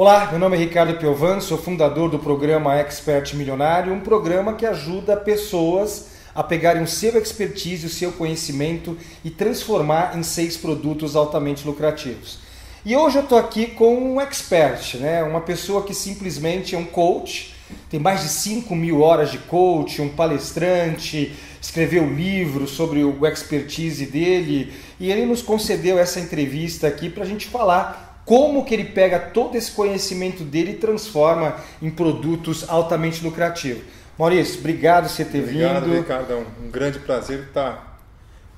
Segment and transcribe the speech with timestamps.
[0.00, 4.64] Olá, meu nome é Ricardo Piovan, sou fundador do programa Expert Milionário, um programa que
[4.64, 11.16] ajuda pessoas a pegarem o seu expertise, o seu conhecimento e transformar em seis produtos
[11.16, 12.38] altamente lucrativos.
[12.84, 15.24] E hoje eu estou aqui com um expert, né?
[15.24, 17.56] uma pessoa que simplesmente é um coach,
[17.90, 24.06] tem mais de 5 mil horas de coach, um palestrante, escreveu livros sobre o expertise
[24.06, 28.84] dele e ele nos concedeu essa entrevista aqui para a gente falar como que ele
[28.84, 33.82] pega todo esse conhecimento dele e transforma em produtos altamente lucrativos.
[34.18, 35.96] Maurício, obrigado por você ter obrigado, vindo.
[35.96, 36.32] Obrigado, Ricardo.
[36.34, 37.98] É um grande prazer estar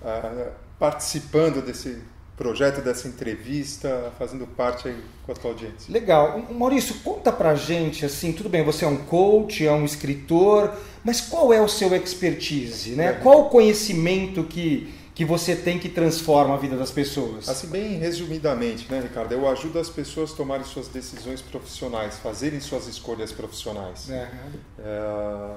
[0.02, 2.02] uh, participando desse
[2.36, 5.92] projeto, dessa entrevista, fazendo parte aí com a tua audiência.
[5.92, 6.44] Legal.
[6.50, 10.72] Maurício, conta pra gente, assim, tudo bem, você é um coach, é um escritor,
[11.04, 13.10] mas qual é o seu expertise, né?
[13.10, 13.12] É.
[13.12, 17.46] Qual o conhecimento que que você tem que transforma a vida das pessoas?
[17.46, 19.30] Assim, bem resumidamente, né, Ricardo?
[19.32, 24.08] Eu ajudo as pessoas a tomarem suas decisões profissionais, fazerem suas escolhas profissionais.
[24.08, 24.30] É.
[24.78, 25.56] É,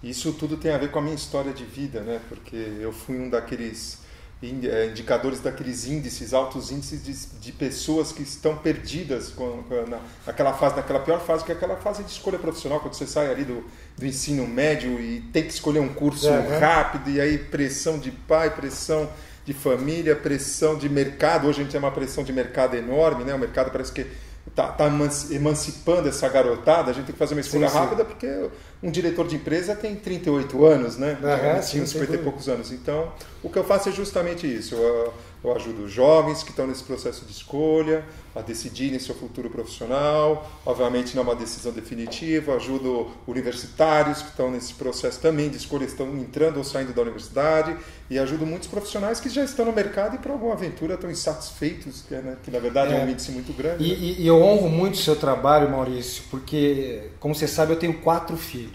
[0.00, 2.20] isso tudo tem a ver com a minha história de vida, né?
[2.28, 3.98] Porque eu fui um daqueles
[4.40, 10.52] indicadores daqueles índices, altos índices de, de pessoas que estão perdidas com, com, na, naquela
[10.52, 13.44] fase, naquela pior fase, que é aquela fase de escolha profissional, quando você sai ali
[13.44, 13.64] do,
[13.96, 16.58] do ensino médio e tem que escolher um curso uhum.
[16.60, 19.10] rápido, e aí pressão de pai, pressão
[19.44, 21.48] de família, pressão de mercado.
[21.48, 23.34] Hoje a gente tem uma pressão de mercado enorme, né?
[23.34, 24.06] O mercado parece que
[24.46, 24.86] está tá
[25.30, 27.78] emancipando essa garotada, a gente tem que fazer uma escolha sim, sim.
[27.80, 28.50] rápida, porque
[28.82, 31.18] um diretor de empresa tem 38 anos, né?
[31.20, 32.70] Uhum, sim, 50 e poucos anos.
[32.70, 33.12] Então,
[33.42, 34.74] o que eu faço é justamente isso.
[34.74, 35.12] Eu,
[35.42, 40.48] eu ajudo jovens que estão nesse processo de escolha a decidirem seu futuro profissional.
[40.64, 42.54] Obviamente, não é uma decisão definitiva.
[42.54, 47.76] Ajudo universitários que estão nesse processo também de escolha, estão entrando ou saindo da universidade.
[48.10, 52.02] E ajudo muitos profissionais que já estão no mercado e, por alguma aventura, estão insatisfeitos,
[52.08, 52.36] que, né?
[52.42, 53.84] que na verdade é, é um índice muito grande.
[53.84, 54.16] E, né?
[54.18, 58.36] e eu honro muito o seu trabalho, Maurício, porque, como você sabe, eu tenho quatro
[58.36, 58.67] filhos.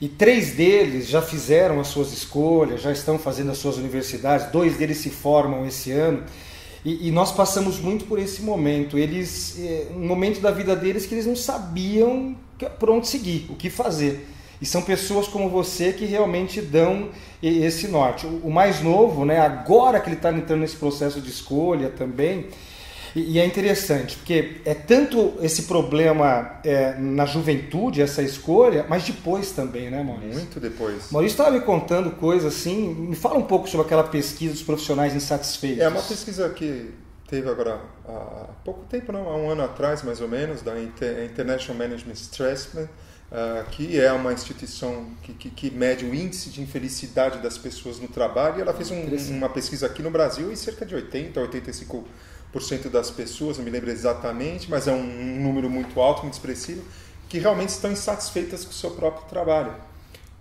[0.00, 4.76] E três deles já fizeram as suas escolhas, já estão fazendo as suas universidades, dois
[4.76, 6.24] deles se formam esse ano.
[6.84, 8.98] E, e nós passamos muito por esse momento.
[8.98, 12.34] Eles, é, um momento da vida deles que eles não sabiam
[12.78, 14.26] por onde seguir, o que fazer.
[14.60, 17.10] E são pessoas como você que realmente dão
[17.42, 18.26] esse norte.
[18.26, 22.46] O mais novo, né, agora que ele está entrando nesse processo de escolha também,
[23.14, 29.04] e, e, é interessante, porque é tanto esse problema é, na juventude, essa escolha, mas
[29.04, 30.34] depois também, né, Maurício?
[30.34, 31.10] Muito depois.
[31.10, 32.94] Maurício estava me contando coisas assim.
[32.94, 35.80] Me fala um pouco sobre aquela pesquisa dos profissionais insatisfeitos.
[35.80, 36.90] É uma pesquisa que
[37.28, 41.76] teve agora há pouco tempo, não, há um ano atrás mais ou menos, da International
[41.76, 42.88] Management Stressment,
[43.32, 47.98] uh, que é uma instituição que, que, que, mede o índice de infelicidade das pessoas
[47.98, 48.58] no trabalho.
[48.58, 49.02] E ela fez um,
[49.34, 52.04] uma pesquisa aqui no Brasil e cerca de 80 a 85
[52.90, 56.84] das pessoas, não me lembro exatamente, mas é um número muito alto, muito expressivo,
[57.26, 59.74] que realmente estão insatisfeitas com o seu próprio trabalho.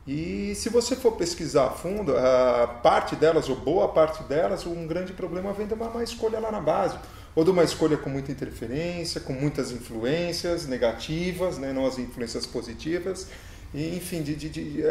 [0.05, 4.85] E se você for pesquisar a fundo, a parte delas, ou boa parte delas, um
[4.85, 6.97] grande problema vem de uma má escolha lá na base,
[7.35, 12.45] ou de uma escolha com muita interferência, com muitas influências negativas, né, não as influências
[12.45, 13.27] positivas,
[13.73, 14.83] e, enfim, de, de, de,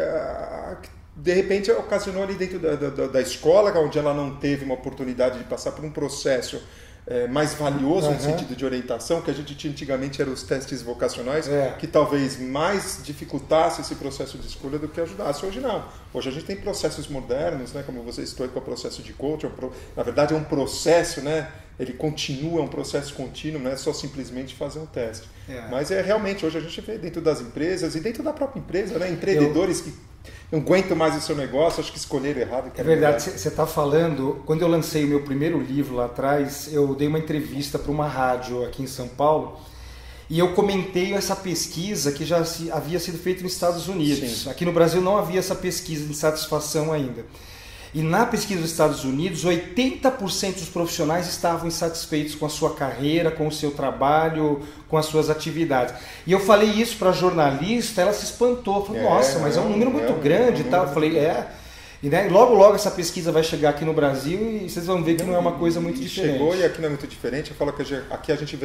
[1.15, 5.37] de repente ocasionou ali dentro da, da, da escola, onde ela não teve uma oportunidade
[5.37, 6.61] de passar por um processo
[7.07, 8.13] é, mais valioso uhum.
[8.13, 11.75] no sentido de orientação, que a gente tinha antigamente eram os testes vocacionais, é.
[11.79, 15.45] que talvez mais dificultasse esse processo de escolha do que ajudasse.
[15.45, 15.83] Hoje não.
[16.13, 19.47] Hoje a gente tem processos modernos, né, como você citou com o processo de coaching,
[19.47, 21.49] é na verdade é um processo, né,
[21.81, 25.27] ele continua, é um processo contínuo, não é só simplesmente fazer um teste.
[25.49, 25.67] É.
[25.69, 28.99] Mas é realmente, hoje a gente vê dentro das empresas e dentro da própria empresa,
[28.99, 29.85] né, empreendedores Eu...
[29.85, 29.93] que
[30.51, 32.71] não aguento mais o seu negócio, acho que escolheram errado.
[32.77, 34.43] É verdade, você está falando.
[34.45, 38.07] Quando eu lancei o meu primeiro livro lá atrás, eu dei uma entrevista para uma
[38.07, 39.59] rádio aqui em São Paulo
[40.29, 44.43] e eu comentei essa pesquisa que já havia sido feita nos Estados Unidos.
[44.43, 44.49] Sim.
[44.49, 47.25] Aqui no Brasil não havia essa pesquisa de satisfação ainda.
[47.93, 53.29] E na pesquisa dos Estados Unidos, 80% dos profissionais estavam insatisfeitos com a sua carreira,
[53.29, 55.93] com o seu trabalho, com as suas atividades.
[56.25, 59.59] E eu falei isso para a jornalista, ela se espantou, falou: é, "Nossa, mas é
[59.59, 60.77] um número muito é, grande", é tá?
[60.77, 61.47] Eu falei: "É".
[62.01, 65.17] E né, logo logo essa pesquisa vai chegar aqui no Brasil e vocês vão ver
[65.17, 66.33] que não é uma coisa muito diferente.
[66.33, 67.51] Chegou e aqui não é muito diferente.
[67.51, 68.57] Eu falo que aqui a gente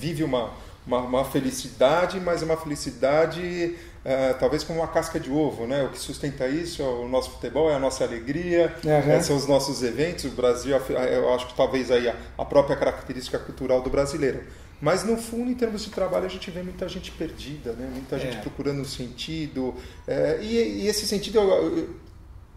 [0.00, 0.50] vive uma
[0.88, 5.84] uma, uma felicidade, mas é uma felicidade é, talvez como uma casca de ovo, né?
[5.84, 8.90] O que sustenta isso é o nosso futebol, é a nossa alegria, uhum.
[8.90, 10.24] é, são os nossos eventos.
[10.24, 14.42] O Brasil, eu acho que talvez aí a, a, própria característica cultural do brasileiro.
[14.80, 17.86] Mas no fundo, em termos de trabalho, a gente vê muita gente perdida, né?
[17.92, 18.20] Muita é.
[18.20, 19.74] gente procurando um sentido.
[20.06, 21.90] É, e, e, esse sentido, eu, eu,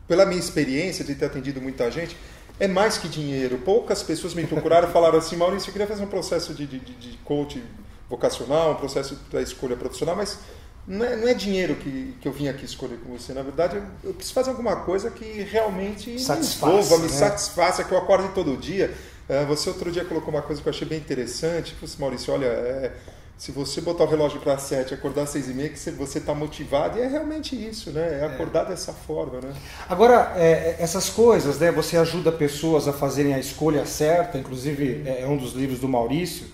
[0.07, 2.15] pela minha experiência de ter atendido muita gente,
[2.59, 3.57] é mais que dinheiro.
[3.57, 6.79] Poucas pessoas me procuraram e falaram assim, Maurício, eu queria fazer um processo de, de,
[6.79, 7.63] de coaching
[8.11, 10.37] vocacional, um processo da escolha profissional, mas
[10.85, 13.33] não é, não é dinheiro que, que eu vim aqui escolher com você.
[13.33, 17.17] Na verdade, eu, eu preciso fazer alguma coisa que realmente satisfaça, me envolva, me né?
[17.17, 18.93] satisfaça, que eu acorde todo dia.
[19.29, 21.75] É, você outro dia colocou uma coisa que eu achei bem interessante.
[21.79, 22.91] Você, Maurício, olha, é,
[23.37, 26.35] se você botar o relógio para sete, acordar às seis e meia, que você está
[26.35, 28.19] motivado, e é realmente isso, né?
[28.21, 28.69] É acordar é.
[28.69, 29.53] dessa forma, né?
[29.87, 31.71] Agora, é, essas coisas, né?
[31.71, 36.45] Você ajuda pessoas a fazerem a escolha certa, inclusive é um dos livros do Maurício.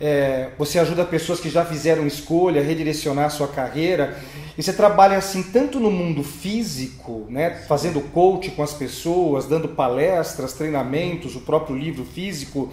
[0.00, 4.16] É, você ajuda pessoas que já fizeram escolha, redirecionar a sua carreira.
[4.56, 9.68] E você trabalha assim tanto no mundo físico, né, fazendo coach com as pessoas, dando
[9.68, 12.70] palestras, treinamentos, o próprio livro físico,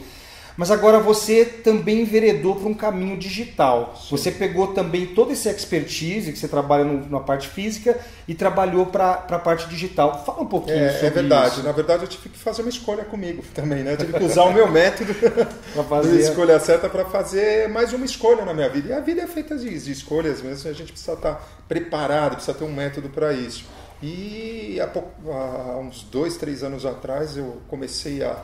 [0.58, 3.96] mas agora você também enveredou para um caminho digital.
[3.96, 4.08] Sim.
[4.10, 7.96] Você pegou também toda essa expertise que você trabalha no, na parte física
[8.28, 10.26] e trabalhou para a parte digital.
[10.26, 11.56] Fala um pouquinho é, sobre É verdade.
[11.56, 11.64] Isso.
[11.64, 13.94] Na verdade, eu tive que fazer uma escolha comigo também, né?
[13.94, 15.14] Eu tive que usar o meu método
[15.74, 18.90] para fazer a escolha certa para fazer mais uma escolha na minha vida.
[18.90, 20.68] E a vida é feita de, de escolhas mesmo.
[20.68, 23.64] A gente precisa estar preparado, precisa ter um método para isso.
[24.02, 28.38] E há, pouco, há uns dois, três anos atrás eu comecei a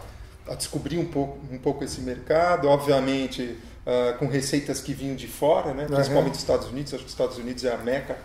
[0.48, 5.28] a descobrir um pouco, um pouco esse mercado, obviamente uh, com receitas que vinham de
[5.28, 5.86] fora, né?
[5.86, 8.18] principalmente dos Estados Unidos, acho que os Estados Unidos é a meca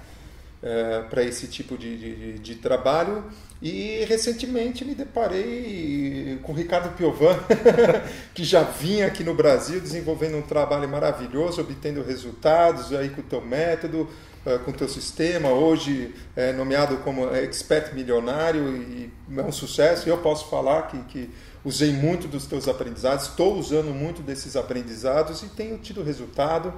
[0.62, 3.24] uh, para esse tipo de, de, de, trabalho.
[3.60, 7.36] E recentemente me deparei com o Ricardo Piovan,
[8.32, 13.24] que já vinha aqui no Brasil desenvolvendo um trabalho maravilhoso, obtendo resultados aí com o
[13.24, 14.08] teu método,
[14.46, 20.08] uh, com o teu sistema, hoje é nomeado como expert milionário e é um sucesso.
[20.08, 21.30] E eu posso falar que, que
[21.64, 26.72] usei muito dos teus aprendizados, estou usando muito desses aprendizados e tenho tido resultado.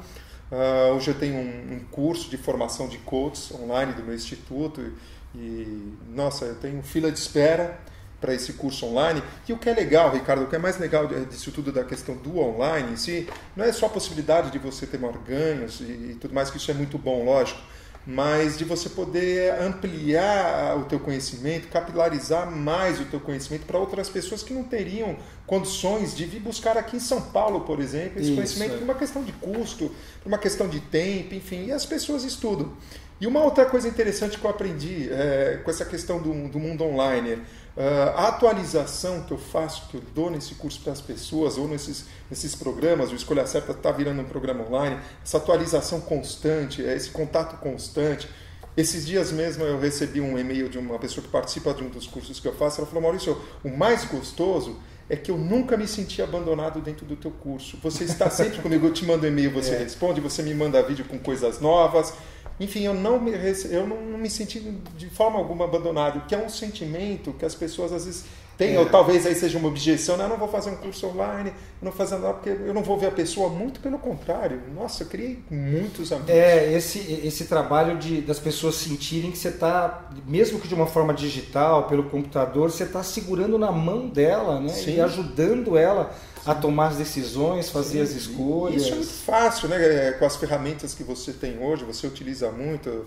[0.50, 4.80] Uh, hoje eu tenho um, um, curso de formação de coaches online do meu instituto
[4.80, 7.78] e, e nossa, eu tenho fila de espera
[8.20, 9.22] para esse curso online.
[9.48, 12.16] E o que é legal, Ricardo, o que é mais legal disso tudo da questão
[12.16, 15.84] do online em si, não é só a possibilidade de você ter maior ganhos e,
[15.84, 17.60] e tudo mais, que isso é muito bom, lógico,
[18.06, 24.08] mas de você poder ampliar o teu conhecimento, capilarizar mais o teu conhecimento para outras
[24.08, 25.16] pessoas que não teriam
[25.46, 28.76] condições de vir buscar aqui em São Paulo, por exemplo, esse Isso, conhecimento é.
[28.78, 29.90] por uma questão de custo,
[30.22, 32.72] por uma questão de tempo, enfim, e as pessoas estudam.
[33.20, 36.82] E uma outra coisa interessante que eu aprendi é, com essa questão do, do mundo
[36.84, 37.42] online,
[37.76, 42.06] a atualização que eu faço, que eu dou nesse curso para as pessoas, ou nesses,
[42.28, 47.10] nesses programas, o Escolha Certa está virando um programa online, essa atualização constante, é, esse
[47.10, 48.28] contato constante.
[48.76, 52.06] Esses dias mesmo eu recebi um e-mail de uma pessoa que participa de um dos
[52.06, 52.80] cursos que eu faço.
[52.80, 54.76] Ela falou: Maurício, o mais gostoso
[55.08, 57.76] é que eu nunca me senti abandonado dentro do teu curso.
[57.82, 59.78] Você está sempre comigo, eu te mando e-mail, você é.
[59.78, 62.14] responde, você me manda vídeo com coisas novas.
[62.60, 63.32] Enfim, eu não me,
[63.70, 67.90] eu não, me senti de forma alguma abandonado, que é um sentimento que as pessoas
[67.90, 68.26] às vezes
[68.60, 68.78] têm, é.
[68.78, 71.90] ou talvez aí seja uma objeção, não, eu não vou fazer um curso online, não
[71.90, 74.60] vou fazer nada porque eu não vou ver a pessoa, muito pelo contrário.
[74.74, 76.30] Nossa, eu criei muitos amigos.
[76.30, 80.86] É, esse, esse trabalho de, das pessoas sentirem que você está, mesmo que de uma
[80.86, 84.68] forma digital, pelo computador, você está segurando na mão dela, né?
[84.68, 84.96] Sim.
[84.96, 86.14] E ajudando ela
[86.44, 88.82] a tomar as decisões, fazer Sim, as escolhas.
[88.82, 90.08] Isso é muito fácil, né?
[90.08, 93.06] É, com as ferramentas que você tem hoje, você utiliza muito,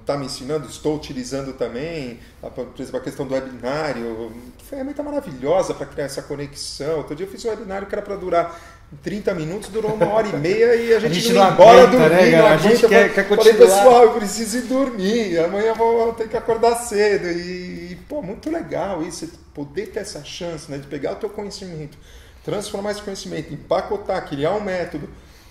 [0.00, 4.32] está uh, me ensinando, estou utilizando também, por exemplo, a questão do webinário,
[4.68, 6.98] ferramenta maravilhosa para criar essa conexão.
[6.98, 8.60] Outro dia eu fiz um webinário que era para durar
[9.02, 11.82] 30 minutos, durou uma hora e meia e a gente, a gente não, não embora
[11.82, 13.54] aguenta, dormir, né, a gente quer, quer continuar.
[13.54, 17.28] Falei, pessoal, eu preciso ir dormir, amanhã vou ter que acordar cedo.
[17.28, 21.96] E, pô, muito legal isso, poder ter essa chance né, de pegar o teu conhecimento
[22.44, 25.08] transformar esse conhecimento, empacotar, criar um método,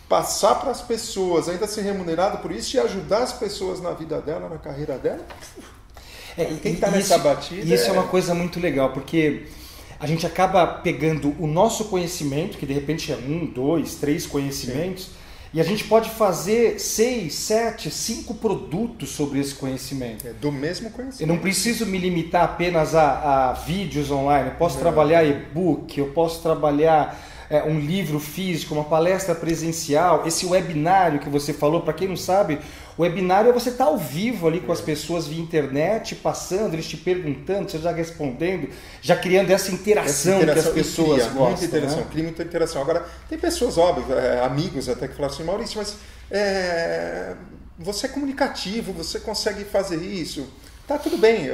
[0.09, 4.19] passar para as pessoas, ainda ser remunerado por isso e ajudar as pessoas na vida
[4.19, 5.25] dela, na carreira dela.
[6.35, 7.73] É, Quem está nessa batida.
[7.73, 7.87] Isso é...
[7.89, 9.47] é uma coisa muito legal, porque
[9.99, 15.05] a gente acaba pegando o nosso conhecimento, que de repente é um, dois, três conhecimentos.
[15.05, 15.19] Sim
[15.51, 20.27] e a gente pode fazer seis, sete, cinco produtos sobre esse conhecimento.
[20.27, 21.21] É do mesmo conhecimento.
[21.21, 24.49] Eu não preciso me limitar apenas a, a vídeos online.
[24.49, 24.83] Eu posso não.
[24.83, 31.29] trabalhar e-book, eu posso trabalhar é, um livro físico, uma palestra presencial, esse webinário que
[31.29, 32.59] você falou, para quem não sabe,
[32.95, 36.73] o webinário é você estar tá ao vivo ali com as pessoas via internet, passando,
[36.73, 38.69] eles te perguntando, você já respondendo,
[39.01, 41.45] já criando essa interação, essa interação que as pessoas cria, gostam.
[41.47, 42.07] Muita interação, né?
[42.11, 42.81] cria muita interação.
[42.81, 45.95] Agora, tem pessoas, óbvio, é, amigos até que falam assim, Maurício, mas
[46.29, 47.35] é,
[47.79, 50.47] você é comunicativo, você consegue fazer isso.
[50.85, 51.49] Tá tudo bem,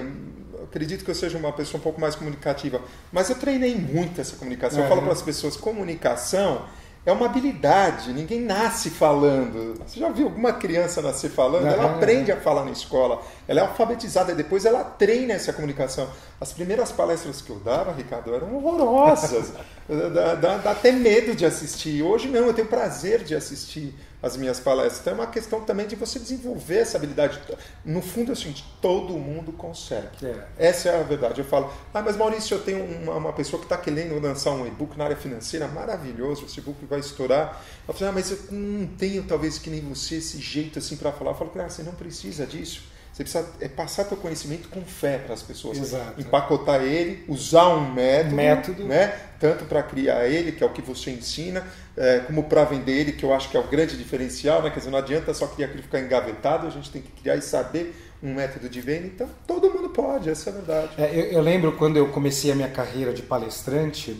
[0.65, 2.81] acredito que eu seja uma pessoa um pouco mais comunicativa,
[3.11, 4.81] mas eu treinei muito essa comunicação.
[4.81, 4.85] É.
[4.85, 6.65] Eu falo para as pessoas, comunicação
[7.05, 9.75] é uma habilidade, ninguém nasce falando.
[9.85, 11.67] Você já viu alguma criança nascer falando?
[11.67, 16.09] Ela aprende a falar na escola, ela é alfabetizada e depois ela treina essa comunicação.
[16.41, 19.53] As primeiras palestras que eu dava, Ricardo, eram horrorosas.
[19.87, 22.01] dá, dá, dá até medo de assistir.
[22.01, 25.01] Hoje não, eu tenho prazer de assistir as minhas palestras.
[25.01, 27.39] Então é uma questão também de você desenvolver essa habilidade.
[27.83, 30.25] No fundo, assim, todo mundo consegue.
[30.25, 30.47] É.
[30.57, 31.41] Essa é a verdade.
[31.41, 34.65] Eu falo, ah, mas Maurício, eu tenho uma, uma pessoa que está querendo lançar um
[34.65, 37.61] e-book na área financeira, maravilhoso, esse e-book vai estourar.
[37.87, 41.11] Eu falo, ah, mas eu não tenho, talvez, que nem você, esse jeito assim para
[41.11, 41.31] falar.
[41.31, 45.17] Eu falo, ah, você não precisa disso você precisa é passar teu conhecimento com fé
[45.19, 45.77] para as pessoas.
[45.77, 46.19] Exato.
[46.19, 48.83] Empacotar ele, usar um método, método.
[48.83, 49.17] Né?
[49.39, 53.11] tanto para criar ele, que é o que você ensina, é, como para vender ele,
[53.13, 54.61] que eu acho que é o grande diferencial.
[54.61, 54.69] Né?
[54.69, 57.41] Quer dizer, não adianta só criar aquilo ficar engavetado, a gente tem que criar e
[57.41, 59.07] saber um método de venda.
[59.07, 60.89] Então, todo mundo pode, essa é a verdade.
[60.97, 64.17] É, eu, eu lembro quando eu comecei a minha carreira de palestrante,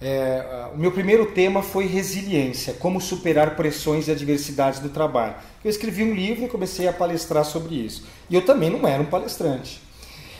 [0.00, 5.34] é, o meu primeiro tema foi resiliência, como superar pressões e adversidades do trabalho.
[5.64, 8.06] Eu escrevi um livro e comecei a palestrar sobre isso.
[8.30, 9.80] E eu também não era um palestrante.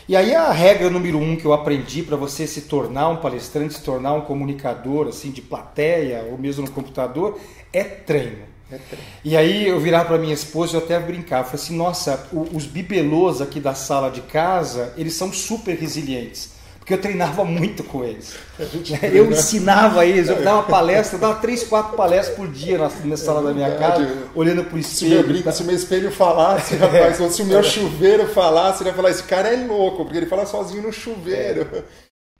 [0.08, 3.74] E aí a regra número um que eu aprendi para você se tornar um palestrante,
[3.74, 7.38] se tornar um comunicador assim de plateia ou mesmo no computador
[7.72, 8.46] é treino.
[8.70, 9.06] É treino.
[9.22, 12.64] E aí eu virar para minha esposa e eu até brincar, falei assim, nossa, os
[12.64, 16.57] bibelôs aqui da sala de casa, eles são super resilientes
[16.88, 18.34] porque eu treinava muito com eles.
[19.12, 23.16] Eu ensinava eles, eu dava palestra, eu dava três, quatro palestras por dia na, na
[23.18, 25.36] sala da minha casa, olhando para o espelho.
[25.36, 28.96] Se meu, se meu espelho falasse, rapaz, ou se o meu chuveiro falasse, ele ia
[28.96, 31.68] falar, esse cara é louco, porque ele fala sozinho no chuveiro.
[31.74, 31.84] É.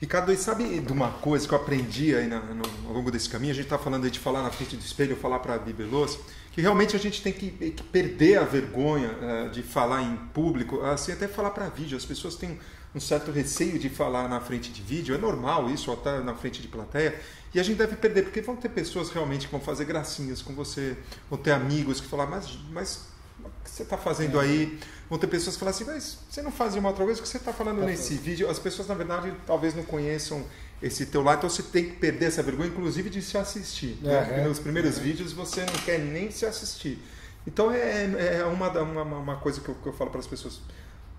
[0.01, 3.29] Ricardo, e sabe de uma coisa que eu aprendi aí na, no, ao longo desse
[3.29, 3.53] caminho?
[3.53, 6.19] A gente está falando aí de falar na frente do espelho, falar para a Bibelôs,
[6.53, 10.81] que realmente a gente tem que, que perder a vergonha uh, de falar em público,
[10.81, 11.99] assim, até falar para vídeo.
[11.99, 12.59] As pessoas têm
[12.95, 16.35] um certo receio de falar na frente de vídeo, é normal isso, ou estar na
[16.35, 17.19] frente de plateia,
[17.55, 20.55] e a gente deve perder, porque vão ter pessoas realmente que vão fazer gracinhas com
[20.55, 20.97] você,
[21.31, 23.01] vão ter amigos que falar, mas, mas
[23.41, 24.45] o que você está fazendo é.
[24.45, 24.79] aí?
[25.09, 27.29] Vão ter pessoas que falam assim, mas você não fazia uma outra coisa, o que
[27.29, 28.51] você está falando tá nesse vídeo?
[28.51, 30.45] As pessoas, na verdade, talvez não conheçam
[30.83, 33.99] esse teu lado, então você tem que perder essa vergonha, inclusive de se assistir.
[34.05, 34.25] É, né?
[34.25, 37.03] Porque nos primeiros vídeos você não quer nem se assistir.
[37.47, 40.61] Então é, é uma, uma, uma coisa que eu, que eu falo para as pessoas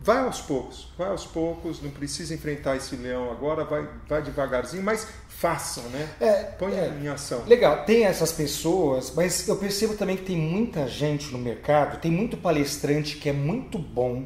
[0.01, 4.81] Vai aos poucos, vai aos poucos, não precisa enfrentar esse leão agora, vai, vai devagarzinho,
[4.81, 6.09] mas faça, né?
[6.21, 7.43] É, Põe é, em ação.
[7.45, 12.09] Legal, tem essas pessoas, mas eu percebo também que tem muita gente no mercado, tem
[12.09, 14.25] muito palestrante que é muito bom,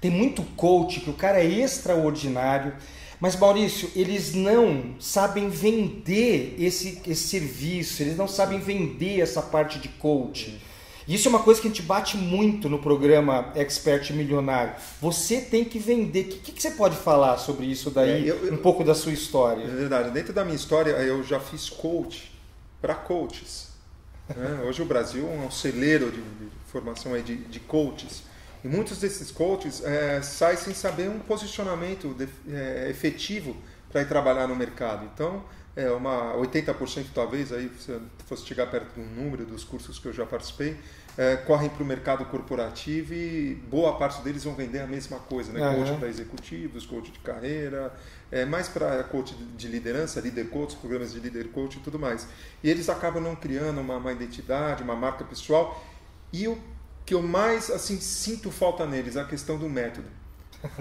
[0.00, 2.74] tem muito coach que o cara é extraordinário,
[3.20, 9.78] mas Maurício, eles não sabem vender esse, esse serviço, eles não sabem vender essa parte
[9.78, 10.58] de coaching.
[11.06, 14.74] Isso é uma coisa que a gente bate muito no programa Expert Milionário.
[15.00, 16.22] Você tem que vender.
[16.22, 18.28] O que, que, você pode falar sobre isso daí?
[18.28, 19.62] É, eu, um pouco da sua história.
[19.62, 20.10] É verdade.
[20.10, 22.32] Dentro da minha história, eu já fiz coach
[22.80, 23.68] para coaches.
[24.34, 24.62] Né?
[24.66, 28.22] Hoje o Brasil é um celeiro de, de formação de, de coaches.
[28.64, 33.54] E muitos desses coaches é, saem sem saber um posicionamento de, é, efetivo
[33.92, 35.08] para ir trabalhar no mercado.
[35.12, 35.44] Então,
[35.76, 40.12] é uma 80% talvez, aí se fosse chegar perto do número dos cursos que eu
[40.12, 40.76] já participei,
[41.16, 45.52] é, correm para o mercado corporativo e boa parte deles vão vender a mesma coisa,
[45.52, 45.60] né?
[45.68, 45.84] Uhum.
[45.84, 47.92] Coach para executivos, coach de carreira,
[48.30, 52.26] é, mais para coach de liderança, líder coach, programas de líder coach e tudo mais.
[52.62, 55.84] E eles acabam não criando uma, uma identidade, uma marca pessoal.
[56.32, 56.58] E o
[57.06, 60.08] que eu mais assim sinto falta neles é a questão do método.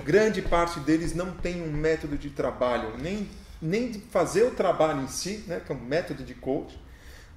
[0.03, 3.27] Grande parte deles não tem um método de trabalho, nem
[3.63, 6.77] nem de fazer o trabalho em si, né, que é um método de coach,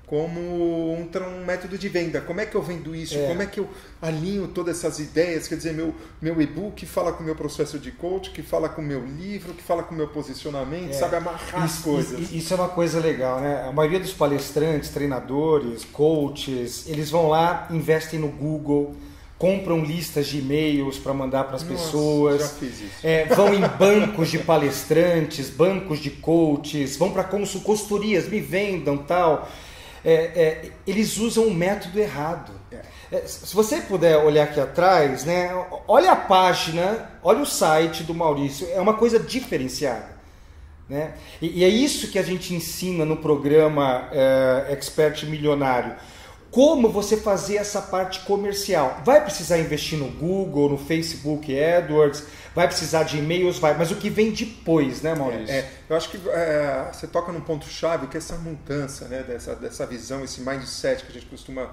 [0.06, 2.20] como um, um método de venda.
[2.20, 3.18] Como é que eu vendo isso?
[3.18, 3.26] É.
[3.26, 3.68] Como é que eu
[4.00, 5.48] alinho todas essas ideias?
[5.48, 5.92] Quer dizer, meu,
[6.22, 9.52] meu e-book fala com o meu processo de coach, que fala com o meu livro,
[9.52, 10.92] que fala com o meu posicionamento, é.
[10.92, 12.20] sabe amarrar isso, as coisas.
[12.20, 13.66] Isso, isso é uma coisa legal, né?
[13.68, 18.94] A maioria dos palestrantes, treinadores, coaches, eles vão lá, investem no Google,
[19.38, 22.56] compram listas de e-mails para mandar para as pessoas,
[23.02, 29.48] é, vão em bancos de palestrantes, bancos de coaches, vão para consultorias, me vendam tal.
[30.04, 32.52] É, é, eles usam o método errado.
[32.72, 32.80] É.
[33.12, 35.50] É, se você puder olhar aqui atrás, né,
[35.86, 40.16] olha a página, olha o site do Maurício, é uma coisa diferenciada.
[40.88, 41.14] Né?
[41.42, 45.94] E, e é isso que a gente ensina no programa é, Expert Milionário
[46.56, 49.02] como você fazer essa parte comercial.
[49.04, 53.96] Vai precisar investir no Google, no Facebook AdWords, vai precisar de e-mails, vai, mas o
[53.96, 55.54] que vem depois, né, Maurício?
[55.54, 59.22] É, é, eu acho que é, você toca num ponto-chave que é essa mudança, né,
[59.22, 61.68] dessa, dessa visão, esse mindset que a gente costuma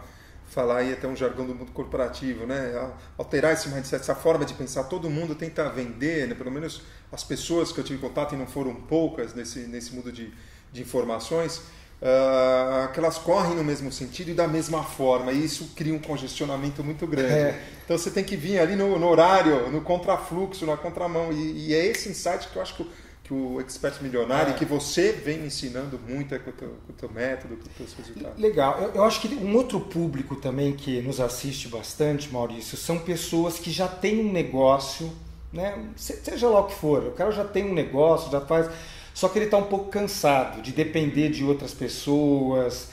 [0.47, 2.91] falar aí até um jargão do mundo corporativo, né?
[3.17, 4.83] Alterar esse mindset, essa forma de pensar.
[4.83, 6.35] Todo mundo tenta vender, né?
[6.35, 10.11] pelo menos as pessoas que eu tive contato e não foram poucas nesse, nesse mundo
[10.11, 10.29] de,
[10.73, 11.61] de informações,
[12.03, 15.99] uh, que elas correm no mesmo sentido e da mesma forma, e isso cria um
[15.99, 17.33] congestionamento muito grande.
[17.33, 17.63] É.
[17.85, 21.73] Então você tem que vir ali no, no horário, no contrafluxo, na contramão, e, e,
[21.73, 22.87] é esse insight que eu acho que,
[23.23, 24.53] que o Expert Milionário, é.
[24.53, 27.75] que você vem ensinando muito é, com, o teu, com o teu método, com os
[27.75, 28.41] teus resultados.
[28.41, 28.81] Legal.
[28.81, 33.59] Eu, eu acho que um outro público também que nos assiste bastante, Maurício, são pessoas
[33.59, 35.11] que já têm um negócio,
[35.53, 35.77] né?
[35.95, 38.69] seja lá o que for, o cara já tem um negócio, já faz
[39.13, 42.89] só que ele está um pouco cansado de depender de outras pessoas,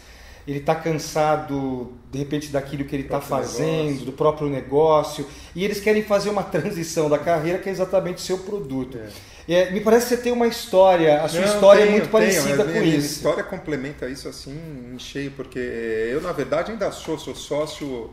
[0.46, 4.06] ele está cansado, de repente, daquilo que ele está fazendo, negócio.
[4.06, 8.20] do próprio negócio, e eles querem fazer uma transição da carreira que é exatamente o
[8.20, 8.98] seu produto.
[8.98, 9.08] É.
[9.48, 12.10] É, me parece que você tem uma história, a sua Não, história tenho, é muito
[12.10, 12.90] parecida tenho, com minha, isso.
[12.90, 14.56] Minha história complementa isso assim
[14.94, 18.10] em cheio, porque eu, na verdade, ainda sou, sou sócio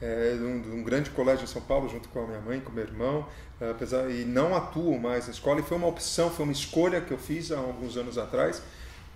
[0.00, 2.60] é, de, um, de, um, grande colégio em São Paulo, junto com a minha mãe,
[2.60, 3.26] com meu irmão,
[3.60, 5.60] é, apesar e não atuo mais na escola.
[5.60, 8.62] E foi uma opção, foi uma escolha que eu fiz há alguns anos atrás,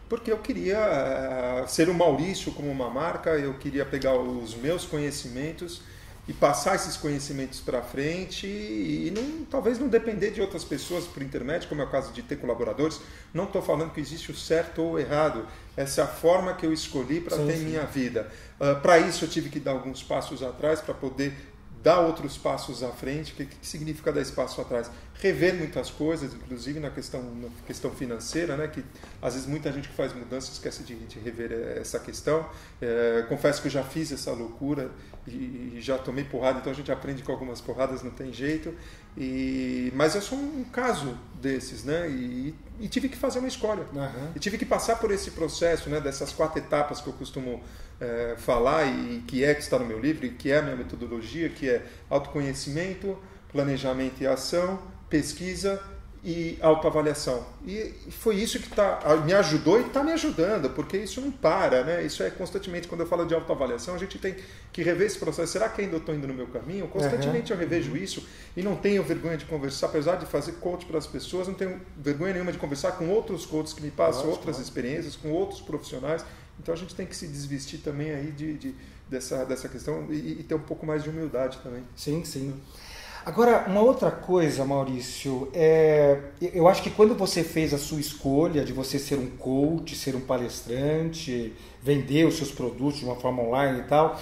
[0.08, 4.84] porque eu queria é, ser o Maurício como uma marca, eu queria pegar os meus
[4.84, 5.80] conhecimentos
[6.26, 11.22] e passar esses conhecimentos para frente e, não, talvez não depender de outras pessoas por
[11.22, 12.98] internet, como é o caso de ter colaboradores.
[13.32, 15.46] Não estou falando que existe o certo ou o errado.
[15.76, 17.64] Essa é a forma que eu escolhi para ter sim.
[17.64, 18.30] minha vida.
[18.60, 21.34] Uh, ah, para isso eu tive que dar alguns passos atrás para poder
[21.84, 23.34] dar outros passos à frente.
[23.34, 24.90] O que, que significa dar espaço atrás?
[25.20, 28.66] Rever muitas coisas, inclusive na questão, na questão financeira, né?
[28.68, 28.82] que
[29.20, 32.48] às vezes muita gente que faz mudança esquece de, de rever essa questão.
[32.80, 34.90] É, confesso que eu já fiz essa loucura
[35.26, 38.74] e, e, já tomei porrada, então a gente aprende com algumas porradas, não tem jeito.
[39.16, 42.08] E, mas eu sou um caso desses, né?
[42.08, 43.86] E, e tive que fazer uma escolha.
[43.92, 44.32] Uhum.
[44.34, 46.00] E tive que passar por esse processo, né?
[46.00, 47.62] Dessas quatro etapas que eu costumo
[48.00, 50.76] é, falar e que é que está no meu livro, e que é a minha
[50.76, 53.16] metodologia, que é autoconhecimento,
[53.50, 55.80] planejamento e ação, pesquisa
[56.24, 57.46] e autoavaliação.
[57.66, 61.84] E foi isso que tá, me ajudou e está me ajudando, porque isso não para,
[61.84, 62.02] né?
[62.02, 64.34] Isso é constantemente, quando eu falo de autoavaliação, a gente tem
[64.72, 65.52] que rever esse processo.
[65.52, 66.88] Será que ainda estou indo no meu caminho?
[66.88, 67.58] Constantemente uhum.
[67.58, 71.06] eu revejo isso e não tenho vergonha de conversar, apesar de fazer coach para as
[71.06, 75.14] pessoas, não tenho vergonha nenhuma de conversar com outros coaches que me passam outras experiências,
[75.16, 76.24] com outros profissionais.
[76.58, 78.74] Então a gente tem que se desvestir também aí de, de
[79.08, 81.82] dessa, dessa questão e, e ter um pouco mais de humildade também.
[81.96, 82.54] Sim, sim.
[83.26, 86.20] Agora, uma outra coisa, Maurício, é,
[86.52, 90.14] eu acho que quando você fez a sua escolha de você ser um coach, ser
[90.14, 94.20] um palestrante, vender os seus produtos de uma forma online e tal,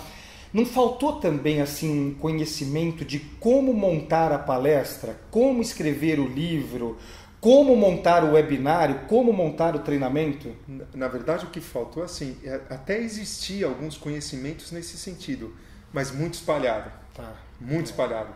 [0.53, 6.97] não faltou também assim um conhecimento de como montar a palestra, como escrever o livro,
[7.43, 10.55] como montar o webinário, como montar o treinamento?
[10.95, 15.53] Na verdade, o que faltou assim, é, até existia alguns conhecimentos nesse sentido,
[15.93, 16.93] mas muito espalhado.
[17.13, 17.35] Tá.
[17.61, 18.33] Muito espalhado.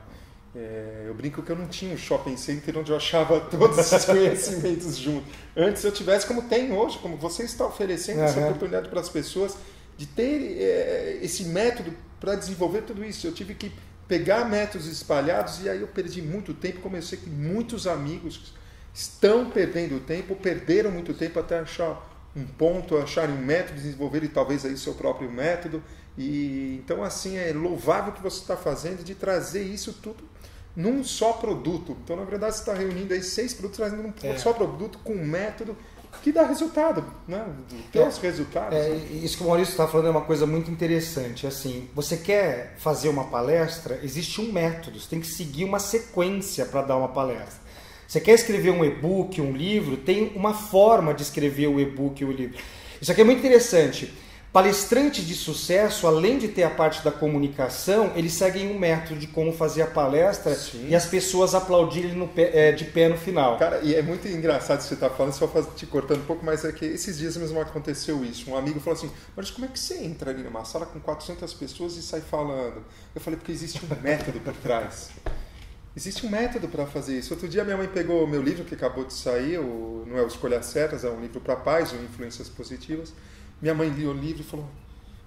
[0.57, 4.05] É, eu brinco que eu não tinha um shopping center onde eu achava todos esses
[4.07, 5.33] conhecimentos juntos.
[5.57, 8.25] Antes eu tivesse como tem hoje, como você está oferecendo uhum.
[8.25, 9.57] essa oportunidade para as pessoas
[9.97, 13.25] de ter é, esse método para desenvolver tudo isso.
[13.25, 13.71] Eu tive que
[14.09, 16.81] pegar métodos espalhados e aí eu perdi muito tempo.
[16.81, 18.53] Comecei com muitos amigos
[18.97, 24.65] estão perdendo tempo, perderam muito tempo até achar um ponto, acharem um método, desenvolverem talvez
[24.65, 25.83] aí seu próprio método.
[26.17, 30.25] E então assim é louvável o que você está fazendo de trazer isso tudo
[30.75, 31.97] num só produto.
[32.03, 34.39] Então, na verdade, você está reunindo aí seis produtos, trazendo um é.
[34.39, 35.77] só produto com um método
[36.23, 37.47] que dá resultado, né?
[37.93, 38.77] Tem é, os resultados.
[38.77, 41.47] É, isso que o Maurício está falando é uma coisa muito interessante.
[41.47, 46.65] Assim, você quer fazer uma palestra, existe um método, você tem que seguir uma sequência
[46.65, 47.66] para dar uma palestra.
[48.07, 52.31] Você quer escrever um e-book, um livro, tem uma forma de escrever o e-book ou
[52.31, 52.57] o livro.
[53.01, 54.13] Isso aqui é muito interessante.
[54.57, 59.27] Palestrantes de sucesso, além de ter a parte da comunicação, eles seguem um método de
[59.27, 60.89] como fazer a palestra Sim.
[60.89, 63.59] e as pessoas aplaudirem pé, é, de pé no final.
[63.59, 66.43] Cara, e é muito engraçado isso que você está falando, só te cortando um pouco,
[66.43, 68.51] mas é que esses dias mesmo aconteceu isso.
[68.51, 71.53] Um amigo falou assim: Mas como é que você entra ali numa sala com 400
[71.53, 72.83] pessoas e sai falando?
[73.15, 75.11] Eu falei: Porque existe um método por trás.
[75.97, 77.33] Existe um método para fazer isso.
[77.33, 80.23] Outro dia minha mãe pegou o meu livro que acabou de sair, o, não é
[80.23, 83.15] o Escolhas Certas, é um livro para pais, o Influências Positivas.
[83.63, 84.69] Minha mãe leu o livro e falou: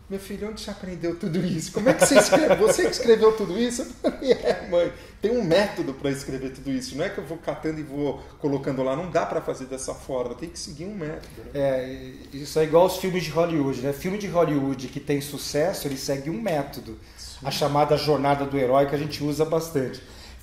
[0.07, 1.71] Meu filho, onde você aprendeu tudo isso?
[1.71, 2.53] Como é que você escreve?
[2.61, 3.81] Você que escreveu tudo isso?
[3.81, 6.95] Eu falei: É, mãe, tem um método para escrever tudo isso.
[6.95, 8.95] Não é que eu vou catando e vou colocando lá.
[8.95, 10.35] Não dá para fazer dessa forma.
[10.35, 11.41] Tem que seguir um método.
[11.45, 11.49] Né?
[11.55, 13.81] É, isso é igual aos filmes de Hollywood.
[13.81, 13.91] Né?
[13.91, 16.95] Filme de Hollywood que tem sucesso, ele segue um método.
[17.17, 17.39] Sim.
[17.43, 19.99] A chamada jornada do herói que a gente usa bastante.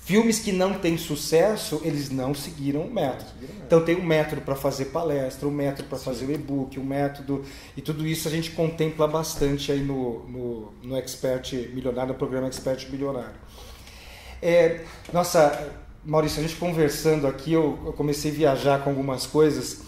[0.07, 3.29] Filmes que não têm sucesso, eles não seguiram o método.
[3.65, 7.43] Então tem um método para fazer palestra, um método para fazer o e-book, um método.
[7.75, 12.47] E tudo isso a gente contempla bastante aí no, no, no Expert Milionário, no programa
[12.47, 13.35] Expert Milionário.
[14.41, 15.73] É, nossa,
[16.05, 19.81] Maurício, a gente conversando aqui, eu, eu comecei a viajar com algumas coisas.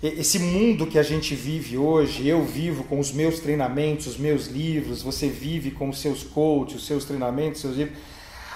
[0.00, 4.46] esse mundo que a gente vive hoje, eu vivo com os meus treinamentos, os meus
[4.46, 7.98] livros, você vive com os seus coaches, os seus treinamentos, seus livros.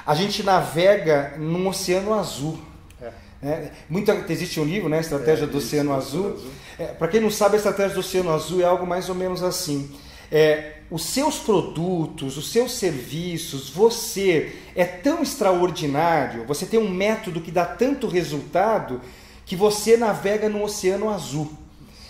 [0.06, 2.58] A gente navega num oceano azul.
[3.00, 3.10] É.
[3.42, 6.34] É, muita, existe um livro, né, Estratégia é, do Oceano Azul.
[6.34, 6.50] azul.
[6.78, 9.42] É, Para quem não sabe, a Estratégia do Oceano Azul é algo mais ou menos
[9.42, 9.90] assim.
[10.30, 17.40] É, os seus produtos, os seus serviços, você é tão extraordinário, você tem um método
[17.40, 19.00] que dá tanto resultado
[19.44, 21.50] que você navega no oceano azul.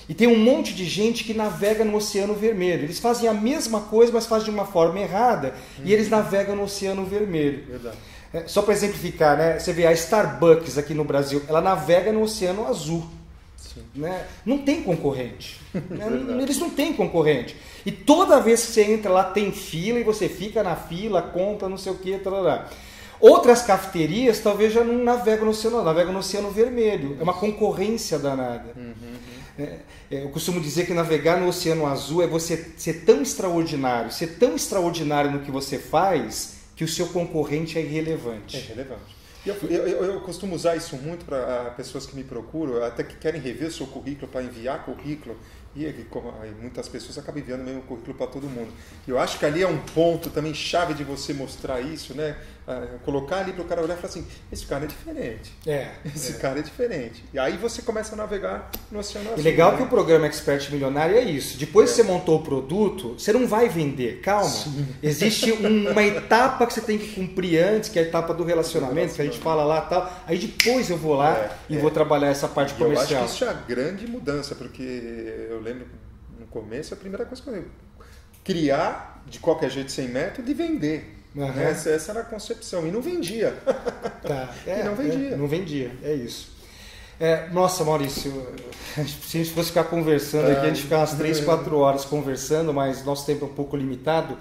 [0.09, 2.85] E tem um monte de gente que navega no oceano vermelho.
[2.85, 5.85] Eles fazem a mesma coisa, mas fazem de uma forma errada, uhum.
[5.85, 7.65] e eles navegam no oceano vermelho.
[7.67, 7.97] Verdade.
[8.33, 9.59] É, só para exemplificar, né?
[9.59, 13.05] Você vê a Starbucks aqui no Brasil, ela navega no oceano azul.
[13.95, 14.27] Né?
[14.45, 15.61] Não tem concorrente.
[15.88, 16.07] né?
[16.43, 17.57] Eles não têm concorrente.
[17.85, 21.69] E toda vez que você entra lá tem fila e você fica na fila, compra,
[21.69, 22.67] não sei o que, tal.
[23.21, 27.17] Outras cafeterias talvez já não navegam no oceano, navegam no oceano vermelho.
[27.21, 28.73] É uma concorrência danada.
[28.77, 28.95] Uhum,
[30.11, 34.55] eu costumo dizer que navegar no oceano azul é você ser tão extraordinário, ser tão
[34.55, 38.57] extraordinário no que você faz, que o seu concorrente é irrelevante.
[38.57, 39.22] É irrelevante.
[39.44, 43.40] Eu, eu, eu, costumo usar isso muito para pessoas que me procuram, até que querem
[43.40, 45.37] rever seu currículo, para enviar currículo.
[45.75, 48.70] E como, muitas pessoas acabam enviando mesmo currículo para todo mundo.
[49.09, 52.37] Eu acho que ali é um ponto também chave de você mostrar isso, né?
[53.05, 55.53] Colocar ali para o cara olhar e falar assim: esse cara é diferente.
[55.66, 55.92] É.
[56.14, 56.37] Esse é.
[56.37, 57.25] cara é diferente.
[57.33, 59.40] E aí você começa a navegar no oceano azul.
[59.40, 59.79] E legal né?
[59.79, 61.59] que o programa Expert Milionário é isso.
[61.59, 61.92] Depois é.
[61.92, 64.20] que você montou o produto, você não vai vender.
[64.20, 64.48] Calma.
[64.48, 64.87] Sim.
[65.03, 65.51] Existe
[65.90, 69.22] uma etapa que você tem que cumprir antes, que é a etapa do relacionamento, que
[69.22, 70.12] a gente fala lá tal.
[70.27, 71.92] Aí depois eu vou lá é, e vou é.
[71.92, 73.22] trabalhar essa parte comercial.
[73.22, 74.83] Eu acho que isso é a grande mudança, porque
[75.51, 75.87] eu lembro
[76.38, 77.64] no começo, a primeira coisa que eu
[78.44, 81.22] criar de qualquer jeito sem método e vender.
[81.35, 81.61] Uhum.
[81.61, 82.87] Essa, essa, era a concepção.
[82.87, 83.55] E não vendia.
[84.23, 84.55] Tá.
[84.64, 85.29] É, e não vendia.
[85.29, 86.53] É, não vendia, é isso.
[87.18, 88.31] É, nossa, Maurício,
[88.95, 92.73] se a gente fosse ficar conversando aqui, a gente ficar umas 3, 4 horas conversando,
[92.73, 94.38] mas nosso tempo é um pouco limitado.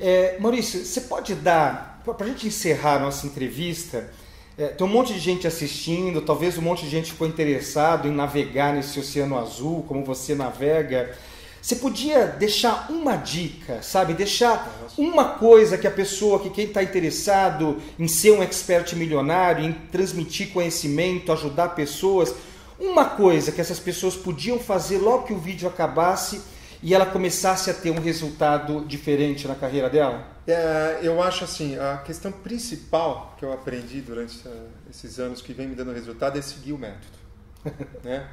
[0.00, 4.10] É, Maurício, você pode dar, para a gente encerrar a nossa entrevista,
[4.58, 8.12] é, tem um monte de gente assistindo, talvez um monte de gente ficou interessado em
[8.12, 11.16] navegar nesse oceano azul, como você navega.
[11.60, 14.14] Você podia deixar uma dica, sabe?
[14.14, 19.64] Deixar uma coisa que a pessoa, que quem está interessado em ser um expert milionário,
[19.64, 22.34] em transmitir conhecimento, ajudar pessoas,
[22.78, 26.40] uma coisa que essas pessoas podiam fazer logo que o vídeo acabasse
[26.80, 30.26] e ela começasse a ter um resultado diferente na carreira dela?
[30.46, 34.40] É, eu acho assim, a questão principal que eu aprendi durante
[34.88, 37.18] esses anos que vem me dando resultado é seguir o método.
[38.04, 38.26] né?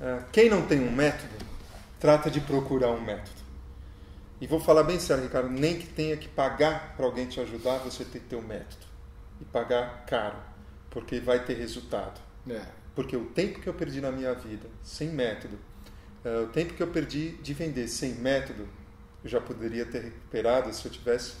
[0.00, 1.34] Uh, quem não tem um método
[1.98, 3.48] trata de procurar um método.
[4.40, 7.78] E vou falar bem sério, Ricardo, nem que tenha que pagar para alguém te ajudar,
[7.78, 8.86] você tem que ter um método.
[9.40, 10.36] E pagar caro,
[10.90, 12.20] porque vai ter resultado.
[12.48, 12.62] É.
[12.94, 15.58] Porque o tempo que eu perdi na minha vida sem método,
[16.24, 18.68] uh, o tempo que eu perdi de vender sem método,
[19.22, 21.34] eu já poderia ter recuperado se eu tivesse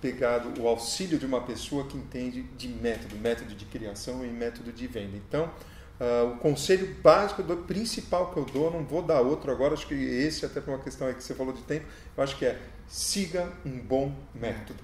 [0.00, 4.70] pegado o auxílio de uma pessoa que entende de método, método de criação e método
[4.70, 5.16] de venda.
[5.16, 5.50] Então,
[6.00, 9.86] Uh, o conselho básico, do, principal que eu dou, não vou dar outro agora, acho
[9.86, 12.44] que esse, até por uma questão aí que você falou de tempo, eu acho que
[12.44, 14.80] é siga um bom método.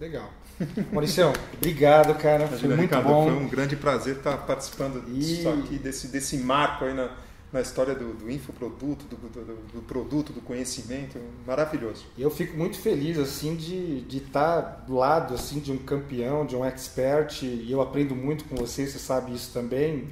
[0.00, 0.30] Legal.
[0.90, 2.46] Mauricião, obrigado, cara.
[2.46, 3.24] Imagina, foi muito Ricardo, bom.
[3.24, 5.18] Foi um grande prazer estar participando e...
[5.18, 7.10] disso aqui, desse, desse marco aí na,
[7.52, 12.06] na história do, do infoproduto, do, do, do, produto, do conhecimento, maravilhoso.
[12.16, 16.56] Eu fico muito feliz assim de, de estar do lado assim de um campeão, de
[16.56, 20.08] um expert, e eu aprendo muito com você, você sabe isso também.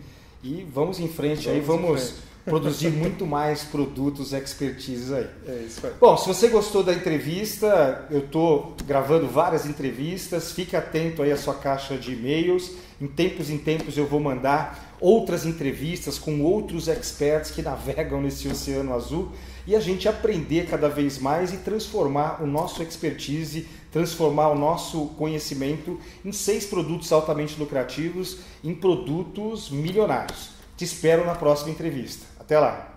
[0.46, 2.22] E vamos em frente vamos aí, vamos frente.
[2.46, 5.26] produzir muito mais produtos expertises aí.
[5.48, 5.92] É isso aí.
[6.00, 11.36] Bom, se você gostou da entrevista, eu estou gravando várias entrevistas, fique atento aí à
[11.36, 12.70] sua caixa de e-mails.
[13.00, 18.46] Em tempos em tempos eu vou mandar outras entrevistas com outros experts que navegam nesse
[18.46, 19.32] oceano azul
[19.66, 25.06] e a gente aprender cada vez mais e transformar o nosso expertise, transformar o nosso
[25.18, 30.50] conhecimento em seis produtos altamente lucrativos, em produtos milionários.
[30.76, 32.26] Te espero na próxima entrevista.
[32.38, 32.95] Até lá!